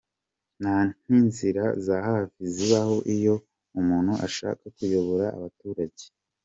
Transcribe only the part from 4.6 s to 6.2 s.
kuyobora Abaturage.